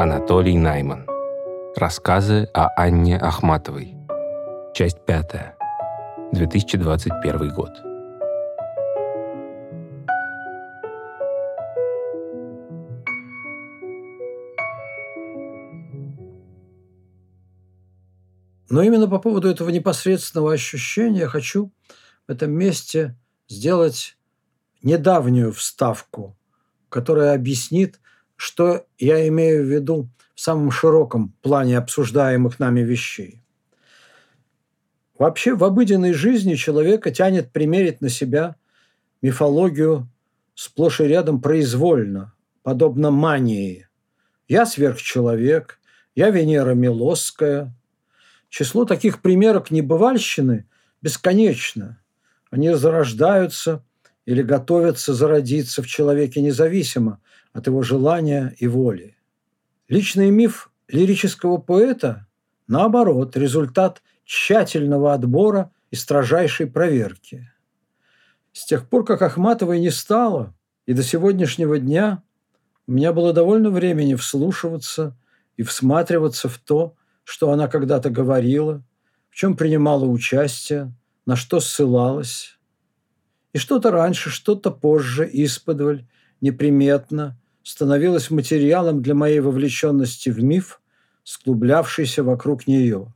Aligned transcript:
Анатолий 0.00 0.56
Найман. 0.56 1.08
Рассказы 1.74 2.48
о 2.54 2.68
Анне 2.76 3.18
Ахматовой. 3.18 3.96
Часть 4.72 5.04
пятая. 5.04 5.56
2021 6.30 7.52
год. 7.52 7.70
Но 18.70 18.82
именно 18.82 19.08
по 19.08 19.18
поводу 19.18 19.48
этого 19.48 19.70
непосредственного 19.70 20.52
ощущения 20.52 21.22
я 21.22 21.26
хочу 21.26 21.72
в 22.28 22.30
этом 22.30 22.52
месте 22.52 23.16
сделать 23.48 24.16
недавнюю 24.80 25.52
вставку, 25.52 26.38
которая 26.88 27.34
объяснит, 27.34 27.98
что 28.38 28.86
я 28.98 29.26
имею 29.28 29.64
в 29.64 29.66
виду 29.66 30.08
в 30.36 30.40
самом 30.40 30.70
широком 30.70 31.34
плане 31.42 31.76
обсуждаемых 31.76 32.60
нами 32.60 32.80
вещей. 32.80 33.42
Вообще 35.18 35.56
в 35.56 35.64
обыденной 35.64 36.12
жизни 36.12 36.54
человека 36.54 37.10
тянет 37.10 37.50
примерить 37.50 38.00
на 38.00 38.08
себя 38.08 38.54
мифологию 39.20 40.08
сплошь 40.54 41.00
и 41.00 41.04
рядом 41.04 41.42
произвольно, 41.42 42.32
подобно 42.62 43.10
мании. 43.10 43.88
Я 44.46 44.66
сверхчеловек, 44.66 45.80
я 46.14 46.30
Венера 46.30 46.74
Милосская. 46.74 47.74
Число 48.48 48.84
таких 48.84 49.20
примерок 49.20 49.72
небывальщины 49.72 50.68
бесконечно. 51.02 52.00
Они 52.50 52.72
зарождаются 52.72 53.84
или 54.26 54.42
готовятся 54.42 55.12
зародиться 55.12 55.82
в 55.82 55.88
человеке 55.88 56.40
независимо 56.40 57.20
от 57.58 57.66
его 57.66 57.82
желания 57.82 58.54
и 58.58 58.66
воли. 58.66 59.16
Личный 59.88 60.30
миф 60.30 60.70
лирического 60.88 61.58
поэта, 61.58 62.26
наоборот, 62.66 63.36
результат 63.36 64.02
тщательного 64.24 65.12
отбора 65.12 65.72
и 65.90 65.96
строжайшей 65.96 66.66
проверки. 66.66 67.50
С 68.52 68.64
тех 68.64 68.88
пор, 68.88 69.04
как 69.04 69.22
Ахматовой 69.22 69.80
не 69.80 69.90
стало, 69.90 70.54
и 70.86 70.92
до 70.92 71.02
сегодняшнего 71.02 71.78
дня 71.78 72.22
у 72.86 72.92
меня 72.92 73.12
было 73.12 73.32
довольно 73.32 73.70
времени 73.70 74.14
вслушиваться 74.14 75.16
и 75.56 75.62
всматриваться 75.62 76.48
в 76.48 76.58
то, 76.58 76.94
что 77.24 77.50
она 77.50 77.68
когда-то 77.68 78.08
говорила, 78.08 78.82
в 79.28 79.34
чем 79.34 79.56
принимала 79.56 80.04
участие, 80.04 80.94
на 81.26 81.36
что 81.36 81.60
ссылалась, 81.60 82.58
и 83.52 83.58
что-то 83.58 83.90
раньше, 83.90 84.30
что-то 84.30 84.70
позже, 84.70 85.28
исподволь, 85.30 86.06
неприметно, 86.40 87.38
становилось 87.68 88.30
материалом 88.30 89.02
для 89.02 89.14
моей 89.14 89.40
вовлеченности 89.40 90.30
в 90.30 90.42
миф, 90.42 90.80
склублявшийся 91.22 92.22
вокруг 92.24 92.66
нее. 92.66 93.12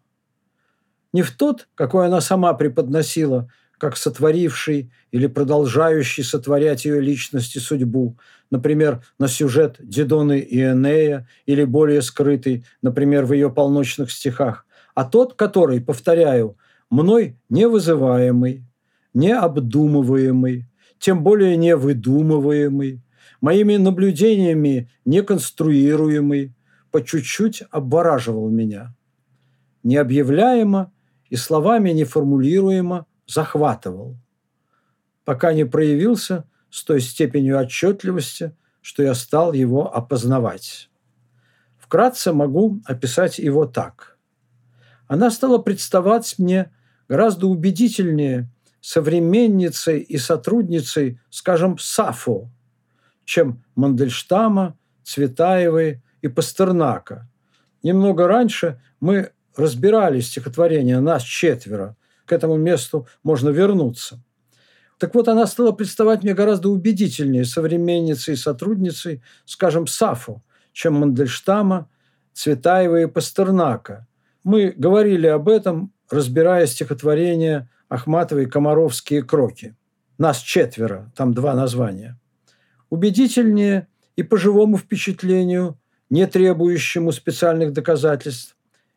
Не 1.15 1.23
в 1.23 1.31
тот, 1.31 1.69
какой 1.75 2.07
она 2.07 2.21
сама 2.21 2.53
преподносила, 2.53 3.51
как 3.79 3.97
сотворивший 3.97 4.93
или 5.11 5.27
продолжающий 5.27 6.23
сотворять 6.23 6.85
ее 6.85 7.01
личность 7.01 7.57
и 7.57 7.61
судьбу, 7.61 8.19
например, 8.51 9.03
на 9.19 9.27
сюжет 9.27 9.77
Дидоны 9.79 10.41
и 10.41 10.63
Энея, 10.63 11.27
или 11.47 11.65
более 11.65 12.03
скрытый, 12.03 12.67
например, 12.83 13.25
в 13.25 13.33
ее 13.33 13.51
полночных 13.51 14.13
стихах, 14.13 14.67
а 14.95 15.05
тот, 15.05 15.33
который, 15.33 15.81
повторяю, 15.81 16.59
мной 16.91 17.39
невызываемый, 17.49 18.67
необдумываемый, 19.15 20.67
тем 20.99 21.23
более 21.23 21.57
не 21.57 21.75
выдумываемый, 21.75 23.02
моими 23.43 23.77
наблюдениями 23.77 24.89
неконструируемый, 25.05 26.55
по 26.91 27.03
чуть-чуть 27.03 27.65
обвораживал 27.71 28.49
меня. 28.49 28.95
Необъявляемо 29.83 30.93
и 31.29 31.37
словами 31.37 31.91
неформулируемо 31.91 33.07
захватывал, 33.27 34.17
пока 35.25 35.53
не 35.55 35.65
проявился 35.65 36.45
с 36.71 36.85
той 36.85 37.01
степенью 37.01 37.59
отчетливости, 37.59 38.55
что 38.81 39.03
я 39.03 39.15
стал 39.15 39.53
его 39.53 39.95
опознавать. 39.95 40.91
Вкратце 41.79 42.33
могу 42.33 42.81
описать 42.85 43.39
его 43.39 43.67
так. 43.67 44.19
Она 45.09 45.31
стала 45.31 45.59
представать 45.59 46.39
мне 46.39 46.71
гораздо 47.09 47.47
убедительнее 47.47 48.51
современницей 48.81 50.01
и 50.01 50.19
сотрудницей, 50.19 51.19
скажем, 51.31 51.79
Сафо, 51.79 52.51
чем 53.25 53.63
Мандельштама, 53.75 54.77
Цветаевой 55.03 56.03
и 56.21 56.29
Пастернака. 56.29 57.29
Немного 57.83 58.27
раньше 58.27 58.81
мы 59.01 59.31
разбирали 59.57 60.21
стихотворение 60.21 61.01
«Нас 61.01 61.23
четверо». 61.23 61.97
К 62.25 62.33
этому 62.33 62.57
месту 62.57 63.07
можно 63.23 63.51
вернуться. 63.51 64.23
Так 64.99 65.15
вот, 65.15 65.27
она 65.27 65.47
стала 65.47 65.73
представать 65.73 66.23
мне 66.23 66.33
гораздо 66.33 66.69
убедительнее 66.69 67.45
современницей 67.45 68.35
и 68.35 68.37
сотрудницей, 68.37 69.21
скажем, 69.45 69.89
Сафо, 69.89 70.43
чем 70.73 70.95
Мандельштама, 70.95 71.89
Цветаева 72.33 73.03
и 73.03 73.07
Пастернака. 73.07 74.07
Мы 74.45 74.73
говорили 74.77 75.27
об 75.27 75.49
этом, 75.49 75.93
разбирая 76.09 76.67
стихотворение 76.67 77.69
Ахматовой 77.89 78.47
«Комаровские 78.47 79.23
кроки». 79.23 79.75
Нас 80.19 80.39
четверо, 80.39 81.11
там 81.17 81.35
два 81.35 81.55
названия. 81.55 82.19
Убедительнее 82.93 83.89
и 84.17 84.23
по 84.23 84.37
живому 84.37 84.77
впечатлению, 84.77 85.79
не 86.11 86.27
требующему 86.27 87.11
специальных 87.11 87.73
доказательств, 87.73 88.55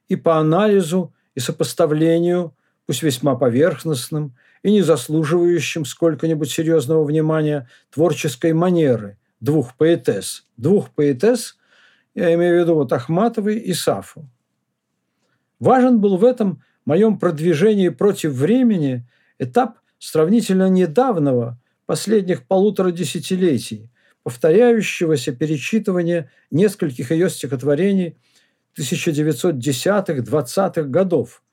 и 0.10 0.18
по 0.18 0.38
анализу 0.38 1.14
и 1.34 1.40
сопоставлению, 1.40 2.54
пусть 2.86 3.04
весьма 3.04 3.36
поверхностным 3.36 4.36
и 4.64 4.72
не 4.74 4.82
заслуживающим 4.82 5.86
сколько-нибудь 5.86 6.52
серьезного 6.52 7.06
внимания 7.06 7.70
творческой 7.90 8.52
манеры 8.52 9.18
двух 9.40 9.76
поэтесс. 9.76 10.46
Двух 10.58 10.90
поэтесс, 10.90 11.56
я 12.16 12.34
имею 12.34 12.58
в 12.58 12.60
виду 12.64 12.76
вот 12.76 12.92
Ахматовой 12.92 13.60
и 13.60 13.74
Сафу. 13.74 14.28
Важен 15.62 16.02
был 16.02 16.18
в 16.18 16.26
этом 16.26 16.62
моем 16.84 17.18
продвижении 17.18 17.88
против 17.88 18.34
времени 18.34 19.08
этап 19.40 19.78
сравнительно 20.00 20.68
недавнего, 20.68 21.58
последних 21.86 22.48
полутора 22.48 22.92
десятилетий, 22.92 23.92
повторяющегося 24.24 25.34
перечитывания 25.34 26.32
нескольких 26.52 27.12
ее 27.12 27.30
стихотворений 27.30 28.18
1910-20-х 28.78 30.84
годов, 30.84 31.44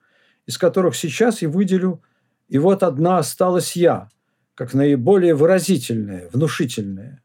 из 0.46 0.58
которых 0.58 0.96
сейчас 0.96 1.42
я 1.42 1.48
выделю 1.48 2.02
«И 2.48 2.58
вот 2.58 2.82
одна 2.82 3.18
осталась 3.18 3.76
я», 3.76 4.08
как 4.54 4.74
наиболее 4.74 5.34
выразительная, 5.34 6.28
внушительная. 6.32 7.22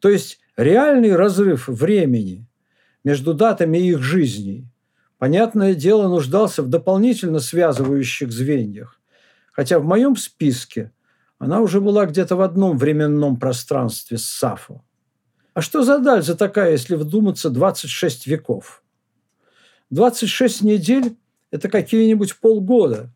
То 0.00 0.08
есть 0.08 0.40
реальный 0.56 1.14
разрыв 1.14 1.68
времени 1.68 2.48
между 3.04 3.34
датами 3.34 3.78
их 3.78 4.02
жизней– 4.02 4.66
понятное 5.18 5.74
дело, 5.74 6.08
нуждался 6.08 6.62
в 6.62 6.68
дополнительно 6.68 7.40
связывающих 7.40 8.32
звеньях. 8.32 9.00
Хотя 9.52 9.80
в 9.80 9.84
моем 9.84 10.16
списке 10.16 10.92
она 11.38 11.60
уже 11.60 11.80
была 11.80 12.06
где-то 12.06 12.36
в 12.36 12.40
одном 12.40 12.78
временном 12.78 13.38
пространстве 13.38 14.18
с 14.18 14.24
Сафо. 14.24 14.84
А 15.54 15.60
что 15.60 15.82
за 15.82 15.98
дальза 15.98 16.36
такая, 16.36 16.72
если 16.72 16.94
вдуматься 16.94 17.50
26 17.50 18.26
веков? 18.26 18.82
26 19.90 20.62
недель– 20.62 21.16
это 21.50 21.68
какие-нибудь 21.68 22.36
полгода. 22.36 23.12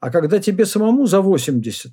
А 0.00 0.10
когда 0.10 0.38
тебе 0.38 0.66
самому 0.66 1.06
за 1.06 1.20
80, 1.20 1.92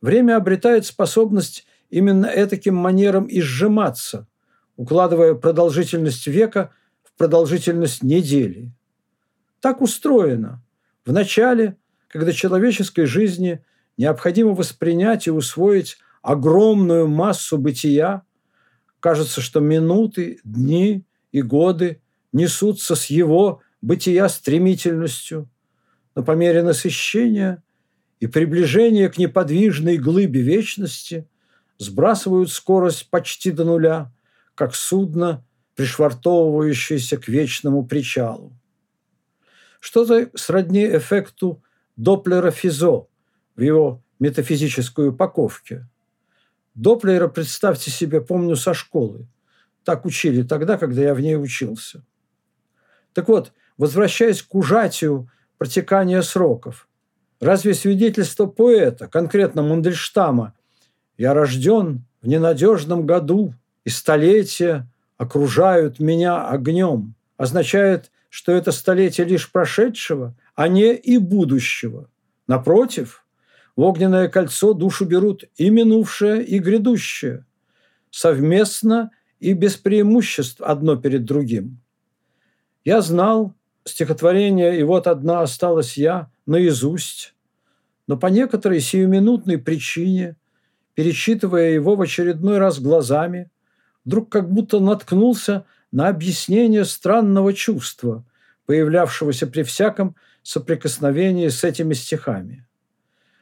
время 0.00 0.36
обретает 0.36 0.86
способность 0.86 1.66
именно 1.90 2.26
этаким 2.26 2.76
манером 2.76 3.26
и 3.26 3.40
сжиматься, 3.40 4.28
укладывая 4.76 5.34
продолжительность 5.34 6.26
века 6.26 6.72
продолжительность 7.20 8.02
недели. 8.02 8.72
Так 9.60 9.82
устроено. 9.82 10.64
В 11.04 11.12
начале, 11.12 11.76
когда 12.08 12.32
человеческой 12.32 13.04
жизни 13.04 13.62
необходимо 14.00 14.54
воспринять 14.54 15.26
и 15.26 15.30
усвоить 15.30 15.98
огромную 16.22 17.06
массу 17.06 17.58
бытия, 17.58 18.22
кажется, 18.98 19.42
что 19.42 19.60
минуты, 19.60 20.40
дни 20.42 21.04
и 21.32 21.42
годы 21.42 22.00
несутся 22.32 22.96
с 22.96 23.06
его 23.06 23.60
бытия 23.82 24.30
стремительностью, 24.30 25.50
но 26.14 26.22
по 26.22 26.32
мере 26.32 26.62
насыщения 26.62 27.62
и 28.20 28.26
приближения 28.26 29.10
к 29.10 29.18
неподвижной 29.18 29.98
глыбе 29.98 30.40
вечности 30.40 31.28
сбрасывают 31.76 32.50
скорость 32.50 33.10
почти 33.10 33.50
до 33.50 33.64
нуля, 33.64 34.14
как 34.54 34.74
судно 34.74 35.44
пришвартовывающийся 35.74 37.18
к 37.18 37.28
вечному 37.28 37.84
причалу. 37.84 38.56
Что-то 39.78 40.30
сродни 40.36 40.86
эффекту 40.86 41.62
Доплера-Физо 41.96 43.09
в 43.56 43.60
его 43.60 44.02
метафизической 44.18 45.08
упаковке. 45.08 45.86
Доплера, 46.74 47.28
представьте 47.28 47.90
себе, 47.90 48.20
помню 48.20 48.56
со 48.56 48.74
школы. 48.74 49.26
Так 49.84 50.04
учили 50.04 50.42
тогда, 50.42 50.78
когда 50.78 51.02
я 51.02 51.14
в 51.14 51.20
ней 51.20 51.36
учился. 51.36 52.04
Так 53.12 53.28
вот, 53.28 53.52
возвращаясь 53.76 54.42
к 54.42 54.54
ужатию 54.54 55.30
протекания 55.58 56.22
сроков, 56.22 56.88
разве 57.40 57.74
свидетельство 57.74 58.46
поэта, 58.46 59.08
конкретно 59.08 59.62
Мандельштама, 59.62 60.54
«Я 61.16 61.34
рожден 61.34 62.04
в 62.22 62.28
ненадежном 62.28 63.04
году, 63.06 63.54
и 63.84 63.90
столетия 63.90 64.88
окружают 65.16 65.98
меня 65.98 66.48
огнем», 66.48 67.14
означает, 67.36 68.10
что 68.28 68.52
это 68.52 68.70
столетие 68.70 69.26
лишь 69.26 69.50
прошедшего, 69.50 70.34
а 70.54 70.68
не 70.68 70.94
и 70.94 71.18
будущего. 71.18 72.08
Напротив, 72.46 73.24
в 73.80 73.82
огненное 73.82 74.28
кольцо 74.28 74.74
душу 74.74 75.06
берут 75.06 75.44
и 75.56 75.70
минувшее, 75.70 76.44
и 76.44 76.58
грядущее, 76.58 77.46
совместно 78.10 79.10
и 79.38 79.54
без 79.54 79.78
преимуществ 79.78 80.60
одно 80.60 80.96
перед 80.96 81.24
другим. 81.24 81.80
Я 82.84 83.00
знал 83.00 83.54
стихотворение 83.84 84.78
«И 84.78 84.82
вот 84.82 85.06
одна 85.06 85.40
осталась 85.40 85.96
я» 85.96 86.30
наизусть, 86.44 87.34
но 88.06 88.18
по 88.18 88.26
некоторой 88.26 88.80
сиюминутной 88.80 89.56
причине, 89.56 90.36
перечитывая 90.92 91.70
его 91.70 91.96
в 91.96 92.02
очередной 92.02 92.58
раз 92.58 92.80
глазами, 92.80 93.50
вдруг 94.04 94.30
как 94.30 94.52
будто 94.52 94.78
наткнулся 94.78 95.64
на 95.90 96.08
объяснение 96.08 96.84
странного 96.84 97.54
чувства, 97.54 98.26
появлявшегося 98.66 99.46
при 99.46 99.62
всяком 99.62 100.16
соприкосновении 100.42 101.48
с 101.48 101.64
этими 101.64 101.94
стихами. 101.94 102.66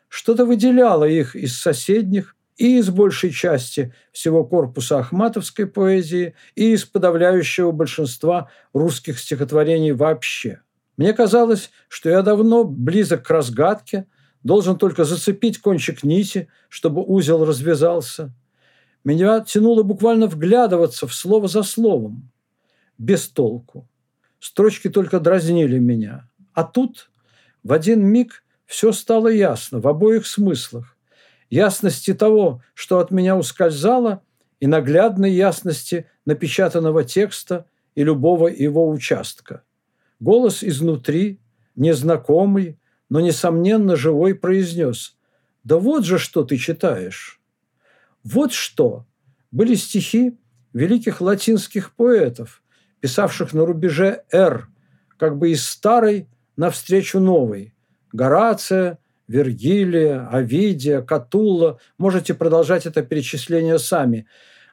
Что-то 0.09 0.45
выделяло 0.45 1.05
их 1.05 1.37
из 1.37 1.59
соседних 1.59 2.35
и 2.57 2.79
из 2.79 2.91
большей 2.91 3.31
части 3.31 3.95
всего 4.11 4.45
корпуса 4.45 4.99
ахматовской 4.99 5.67
поэзии, 5.67 6.35
и 6.57 6.73
из 6.73 6.85
подавляющего 6.85 7.71
большинства 7.71 8.51
русских 8.73 9.19
стихотворений 9.21 9.93
вообще. 9.93 10.61
Мне 10.97 11.13
казалось, 11.13 11.71
что 11.89 12.11
я 12.11 12.23
давно 12.23 12.65
близок 12.65 13.25
к 13.25 13.31
разгадке, 13.31 14.07
должен 14.43 14.77
только 14.77 15.05
зацепить 15.05 15.59
кончик 15.59 16.03
нити, 16.03 16.49
чтобы 16.69 17.05
узел 17.05 17.45
развязался. 17.45 18.35
Меня 19.05 19.41
тянуло 19.41 19.85
буквально 19.85 20.27
вглядываться 20.27 21.07
в 21.07 21.15
слово 21.15 21.47
за 21.47 21.63
словом. 21.63 22.31
Без 22.99 23.29
толку. 23.29 23.89
Строчки 24.41 24.89
только 24.89 25.21
дразнили 25.21 25.79
меня. 25.79 26.29
А 26.53 26.65
тут 26.65 27.11
в 27.63 27.73
один 27.73 28.05
миг 28.05 28.43
все 28.69 28.93
стало 28.93 29.29
ясно 29.29 29.81
в 29.81 29.89
обоих 29.89 30.27
смыслах 30.27 30.95
ясности 31.51 32.13
того, 32.13 32.63
что 32.75 32.99
от 32.99 33.11
меня 33.11 33.35
ускользало, 33.37 34.23
и 34.61 34.67
наглядной 34.67 35.33
ясности 35.33 36.07
напечатанного 36.27 37.05
текста 37.05 37.67
и 37.95 38.03
любого 38.05 38.49
его 38.49 38.91
участка. 38.91 39.63
Голос 40.21 40.63
изнутри, 40.65 41.41
незнакомый, 41.77 42.79
но, 43.09 43.21
несомненно, 43.21 43.97
живой, 43.97 44.35
произнес 44.35 45.17
«Да 45.65 45.79
вот 45.79 46.05
же, 46.05 46.19
что 46.19 46.45
ты 46.45 46.57
читаешь!» 46.57 47.41
Вот 48.25 48.53
что! 48.53 49.07
Были 49.51 49.77
стихи 49.77 50.37
великих 50.75 51.21
латинских 51.21 51.95
поэтов, 51.95 52.63
писавших 53.01 53.55
на 53.55 53.65
рубеже 53.65 54.25
«Р», 54.31 54.69
как 55.17 55.39
бы 55.39 55.53
из 55.53 55.65
старой 55.65 56.29
навстречу 56.57 57.21
новой. 57.21 57.73
Горация– 58.13 58.99
Вергилия, 59.29 60.27
Овидия, 60.29 61.03
Катулла. 61.03 61.79
Можете 61.99 62.35
продолжать 62.35 62.87
это 62.87 63.03
перечисление 63.03 63.79
сами. 63.79 64.27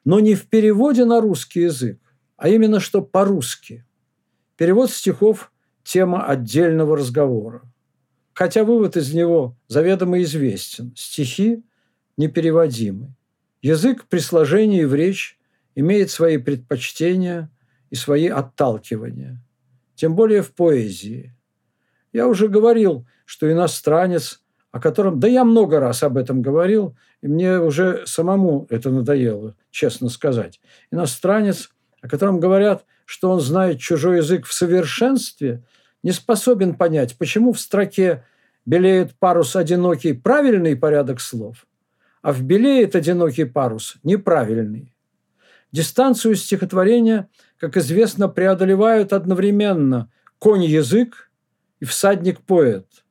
Но 0.05 0.19
не 0.19 0.33
в 0.33 0.47
переводе 0.47 1.03
на 1.05 1.19
русский 1.19 1.61
язык, 1.61 1.99
а 2.37 2.47
именно 2.47 2.79
что 2.79 3.01
по-русски. 3.01 3.85
Перевод 4.55 4.89
стихов– 4.89 5.51
тема 5.83 6.25
отдельного 6.25 6.97
разговора. 6.97 7.61
Хотя 8.33 8.63
вывод 8.63 8.97
из 8.97 9.13
него 9.13 9.57
заведомо 9.67 10.21
известен. 10.21 10.93
Стихи 10.95 11.63
непереводимы. 12.17 13.13
Язык 13.61 14.05
при 14.09 14.19
сложении 14.19 14.83
в 14.83 14.93
речь 14.93 15.37
имеет 15.75 16.11
свои 16.11 16.37
предпочтения 16.37 17.49
и 17.89 17.95
свои 17.95 18.27
отталкивания. 18.27 19.41
Тем 19.95 20.15
более 20.15 20.41
в 20.41 20.53
поэзии. 20.53 21.35
Я 22.15 22.29
уже 22.29 22.47
говорил, 22.47 23.05
что 23.25 23.51
иностранец 23.51 24.41
о 24.71 24.79
котором, 24.79 25.19
да 25.19 25.27
я 25.27 25.43
много 25.43 25.81
раз 25.81 26.01
об 26.01 26.15
этом 26.15 26.41
говорил, 26.41 26.95
и 27.21 27.27
мне 27.27 27.59
уже 27.59 28.03
самому 28.05 28.67
это 28.69 28.89
надоело, 28.89 29.55
честно 29.69 30.07
сказать. 30.07 30.61
Иностранец, 30.91 31.69
о 32.01 32.07
котором 32.07 32.39
говорят, 32.39 32.85
что 33.03 33.31
он 33.31 33.41
знает 33.41 33.79
чужой 33.79 34.17
язык 34.17 34.45
в 34.45 34.53
совершенстве, 34.53 35.63
не 36.03 36.11
способен 36.11 36.75
понять, 36.75 37.17
почему 37.17 37.51
в 37.51 37.59
строке 37.59 38.23
белеет 38.65 39.13
парус 39.19 39.57
одинокий 39.57 40.13
правильный 40.13 40.77
порядок 40.77 41.19
слов, 41.19 41.65
а 42.21 42.31
в 42.31 42.43
белеет 42.43 42.95
одинокий 42.95 43.43
парус 43.43 43.97
неправильный. 44.03 44.93
Дистанцию 45.73 46.35
стихотворения, 46.35 47.27
как 47.57 47.75
известно, 47.75 48.29
преодолевают 48.29 49.11
одновременно 49.11 50.09
конь-язык 50.39 51.24
и 51.85 51.87
всадник-поэт– 51.87 52.87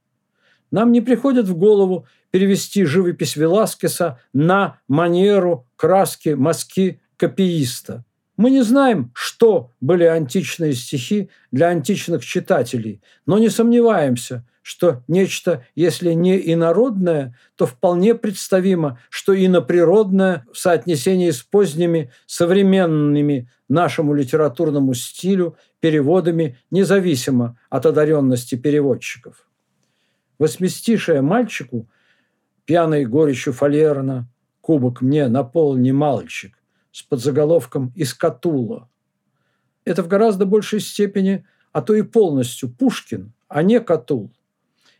нам 0.75 0.91
не 0.91 1.01
приходит 1.01 1.47
в 1.47 1.57
голову 1.57 2.09
перевести 2.33 2.85
живопись 2.85 3.37
Веласкеса 3.37 4.19
на 4.33 4.81
манеру 4.89 5.69
краски 5.77 6.31
мазки 6.31 7.01
копииста. 7.17 8.05
Мы 8.37 8.51
не 8.51 8.63
знаем, 8.63 9.13
что 9.15 9.71
были 9.81 10.03
античные 10.03 10.73
стихи 10.73 11.31
для 11.53 11.69
античных 11.69 12.25
читателей, 12.25 13.01
но 13.25 13.39
не 13.39 13.51
сомневаемся, 13.51 14.45
что 14.63 15.05
нечто, 15.07 15.65
если 15.77 16.13
не 16.13 16.53
инородное, 16.53 17.39
то 17.55 17.67
вполне 17.67 18.17
представимо, 18.17 18.99
что 19.11 19.33
иноприродное 19.33 20.45
в 20.53 20.59
соотнесении 20.59 21.31
с 21.31 21.41
поздними 21.45 22.11
современными 22.27 23.49
нашему 23.75 24.15
литературному 24.15 24.95
стилю 24.95 25.57
переводами 25.81 26.59
независимо 26.71 27.59
от 27.69 27.85
одаренности 27.85 28.55
переводчиков. 28.55 29.47
Восьмистишее 30.39 31.21
мальчику, 31.21 31.89
пьяной 32.65 33.05
горечью 33.05 33.53
фалерна, 33.53 34.27
кубок 34.63 35.03
мне 35.03 35.29
наполни, 35.29 35.91
мальчик, 35.91 36.59
с 36.91 37.03
подзаголовком 37.03 37.93
«Из 37.95 38.15
Катула». 38.15 38.89
Это 39.85 40.03
в 40.03 40.09
гораздо 40.09 40.47
большей 40.47 40.81
степени, 40.81 41.45
а 41.73 41.83
то 41.83 41.95
и 41.95 42.03
полностью 42.03 42.71
Пушкин, 42.71 43.35
а 43.49 43.63
не 43.63 43.81
Катул. 43.81 44.33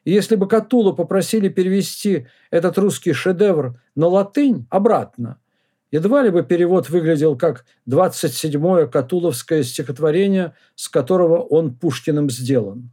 И 0.05 0.13
если 0.13 0.37
бы 0.37 0.47
Катула 0.47 0.93
попросили 0.93 1.49
перевести 1.49 2.27
этот 2.51 2.77
русский 2.77 3.15
шедевр 3.15 3.81
на 3.95 4.09
латынь 4.09 4.67
обратно, 4.69 5.39
едва 5.95 6.25
ли 6.25 6.31
бы 6.31 6.43
перевод 6.43 6.91
выглядел 6.91 7.37
как 7.37 7.65
27-е 7.89 8.89
Катуловское 8.89 9.63
стихотворение, 9.63 10.55
с 10.75 10.89
которого 10.89 11.39
он 11.39 11.73
Пушкиным 11.73 12.31
сделан. 12.31 12.91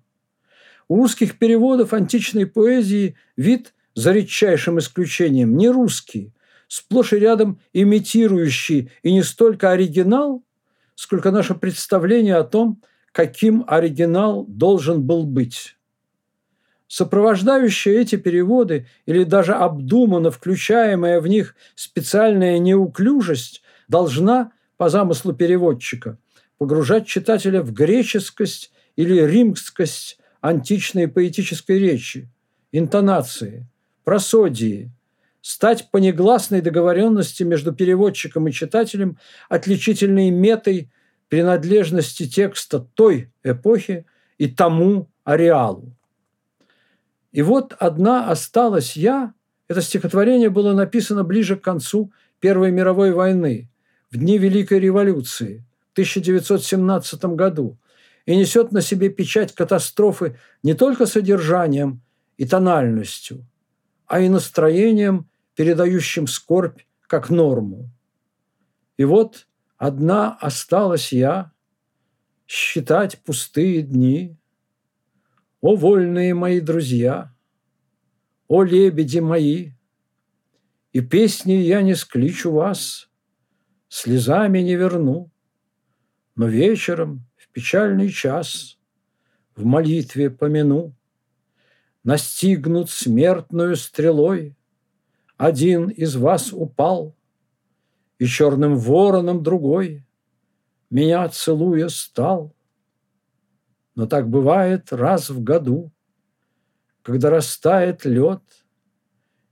У 0.87 0.97
русских 0.97 1.39
переводов 1.39 1.93
античной 1.93 2.45
поэзии 2.45 3.15
вид, 3.35 3.73
за 3.95 4.11
редчайшим 4.11 4.77
исключением, 4.77 5.57
не 5.57 5.69
русский, 5.69 6.31
сплошь 6.67 7.13
и 7.13 7.15
рядом 7.17 7.59
имитирующий 7.73 8.91
и 9.01 9.11
не 9.11 9.23
столько 9.23 9.71
оригинал, 9.71 10.43
сколько 10.93 11.31
наше 11.31 11.55
представление 11.55 12.35
о 12.35 12.43
том, 12.43 12.83
каким 13.11 13.63
оригинал 13.65 14.45
должен 14.47 15.01
был 15.01 15.23
быть. 15.23 15.75
Сопровождающая 16.91 18.01
эти 18.01 18.17
переводы 18.17 18.85
или 19.05 19.23
даже 19.23 19.53
обдуманно 19.53 20.29
включаемая 20.29 21.21
в 21.21 21.27
них 21.27 21.55
специальная 21.73 22.59
неуклюжесть 22.59 23.61
должна, 23.87 24.51
по 24.75 24.89
замыслу 24.89 25.31
переводчика, 25.31 26.17
погружать 26.57 27.07
читателя 27.07 27.61
в 27.61 27.71
греческость 27.71 28.73
или 28.97 29.21
римскость 29.21 30.19
античной 30.41 31.07
поэтической 31.07 31.79
речи, 31.79 32.29
интонации, 32.73 33.69
просодии, 34.03 34.91
стать 35.39 35.91
по 35.91 35.97
негласной 35.97 36.59
договоренности 36.59 37.43
между 37.43 37.71
переводчиком 37.71 38.49
и 38.49 38.51
читателем 38.51 39.17
отличительной 39.47 40.29
метой 40.29 40.91
принадлежности 41.29 42.27
текста 42.27 42.79
той 42.79 43.31
эпохи 43.45 44.05
и 44.37 44.49
тому 44.49 45.09
ареалу. 45.23 45.95
И 47.31 47.41
вот 47.41 47.75
одна 47.79 48.29
осталась 48.29 48.95
я. 48.95 49.33
Это 49.67 49.81
стихотворение 49.81 50.49
было 50.49 50.73
написано 50.73 51.23
ближе 51.23 51.55
к 51.55 51.63
концу 51.63 52.11
Первой 52.39 52.71
мировой 52.71 53.11
войны, 53.11 53.69
в 54.09 54.17
дни 54.17 54.37
Великой 54.37 54.79
революции, 54.79 55.65
в 55.89 55.91
1917 55.93 57.25
году 57.25 57.77
и 58.25 58.35
несет 58.35 58.71
на 58.71 58.81
себе 58.81 59.09
печать 59.09 59.53
катастрофы 59.55 60.37
не 60.63 60.73
только 60.73 61.05
содержанием 61.05 62.01
и 62.37 62.45
тональностью, 62.45 63.45
а 64.05 64.19
и 64.19 64.29
настроением, 64.29 65.29
передающим 65.55 66.27
скорбь 66.27 66.81
как 67.07 67.29
норму. 67.29 67.89
И 68.97 69.05
вот 69.05 69.47
Одна 69.81 70.37
осталась 70.39 71.11
я, 71.11 71.53
считать 72.45 73.17
пустые 73.23 73.81
дни. 73.81 74.37
О, 75.61 75.75
вольные 75.75 76.33
мои 76.33 76.59
друзья, 76.59 77.31
о, 78.47 78.63
лебеди 78.63 79.19
мои, 79.19 79.73
И 80.91 81.01
песни 81.01 81.53
я 81.53 81.83
не 81.83 81.93
скличу 81.93 82.51
вас, 82.51 83.11
слезами 83.87 84.57
не 84.59 84.75
верну, 84.75 85.29
Но 86.35 86.47
вечером 86.47 87.27
в 87.37 87.47
печальный 87.49 88.09
час 88.09 88.79
в 89.55 89.63
молитве 89.63 90.31
помяну. 90.31 90.95
Настигнут 92.03 92.89
смертную 92.89 93.75
стрелой, 93.75 94.57
один 95.37 95.89
из 95.89 96.15
вас 96.15 96.51
упал, 96.51 97.15
И 98.17 98.25
черным 98.25 98.77
вороном 98.77 99.43
другой 99.43 100.03
меня 100.89 101.29
целуя 101.29 101.87
стал. 101.89 102.55
Но 103.95 104.07
так 104.07 104.29
бывает 104.29 104.93
раз 104.93 105.29
в 105.29 105.43
году, 105.43 105.91
когда 107.01 107.29
растает 107.29 108.05
лед 108.05 108.41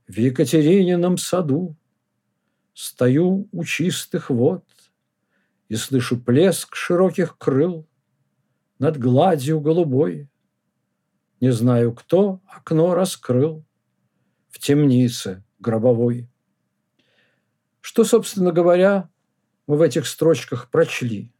в 0.06 0.16
Екатеринином 0.16 1.18
саду. 1.18 1.76
Стою 2.72 3.48
у 3.52 3.64
чистых 3.64 4.30
вод 4.30 4.64
и 5.68 5.76
слышу 5.76 6.18
плеск 6.18 6.74
широких 6.74 7.36
крыл 7.36 7.86
над 8.78 8.98
гладью 8.98 9.60
голубой. 9.60 10.30
Не 11.40 11.52
знаю, 11.52 11.92
кто 11.92 12.40
окно 12.46 12.94
раскрыл 12.94 13.64
в 14.48 14.58
темнице 14.58 15.44
гробовой. 15.58 16.30
Что, 17.80 18.04
собственно 18.04 18.52
говоря, 18.52 19.10
мы 19.66 19.76
в 19.76 19.82
этих 19.82 20.06
строчках 20.06 20.70
прочли. 20.70 21.32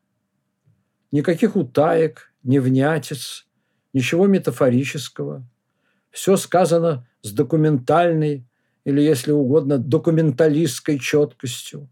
Никаких 1.10 1.56
утаек, 1.56 2.29
невнятиц, 2.42 3.46
ничего 3.92 4.26
метафорического. 4.26 5.44
Все 6.10 6.36
сказано 6.36 7.06
с 7.22 7.32
документальной 7.32 8.44
или, 8.84 9.00
если 9.00 9.32
угодно, 9.32 9.78
документалистской 9.78 10.98
четкостью. 10.98 11.88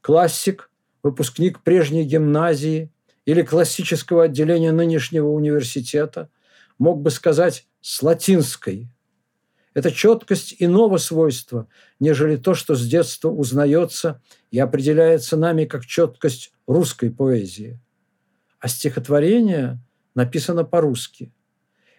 Классик, 0.00 0.70
выпускник 1.02 1.62
прежней 1.62 2.04
гимназии 2.04 2.90
или 3.24 3.42
классического 3.42 4.24
отделения 4.24 4.72
нынешнего 4.72 5.28
университета 5.28 6.30
мог 6.78 7.00
бы 7.00 7.10
сказать 7.10 7.66
с 7.80 8.02
латинской 8.02 8.88
это 9.78 9.92
четкость 9.92 10.56
иного 10.58 10.96
свойства, 10.96 11.68
нежели 12.00 12.34
то, 12.34 12.54
что 12.54 12.74
с 12.74 12.84
детства 12.84 13.28
узнается 13.28 14.20
и 14.50 14.58
определяется 14.58 15.36
нами 15.36 15.66
как 15.66 15.86
четкость 15.86 16.52
русской 16.66 17.10
поэзии. 17.10 17.78
А 18.60 18.68
стихотворение 18.68 19.78
написано 20.14 20.64
по-русски. 20.64 21.32